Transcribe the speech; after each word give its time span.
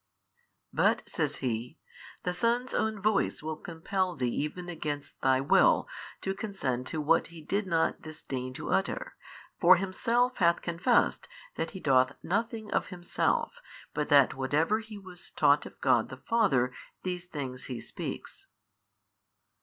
"But," 0.73 1.07
says 1.07 1.35
he, 1.45 1.77
"the 2.23 2.33
Son's 2.33 2.73
own 2.73 2.99
voice 3.03 3.43
will 3.43 3.55
compel 3.57 4.15
thee 4.15 4.31
even 4.33 4.67
against 4.67 5.21
thy 5.21 5.39
will 5.41 5.87
to 6.21 6.33
consent 6.33 6.87
to 6.87 6.99
what 6.99 7.27
He 7.27 7.43
did 7.43 7.67
not 7.67 8.01
disdain 8.01 8.51
to 8.55 8.71
utter: 8.71 9.15
for 9.59 9.75
Himself 9.75 10.37
hath 10.37 10.63
confessed 10.63 11.27
that 11.53 11.69
He 11.77 11.79
doth 11.79 12.13
nothing 12.23 12.71
of 12.73 12.87
Himself 12.87 13.59
but 13.93 14.09
that 14.09 14.33
whatever 14.33 14.79
He 14.79 14.97
was 14.97 15.29
taught 15.35 15.67
of 15.67 15.79
God 15.81 16.09
the 16.09 16.17
Father 16.17 16.73
these 17.03 17.25
things 17.25 17.65
He 17.65 17.79
speaks." 17.79 18.47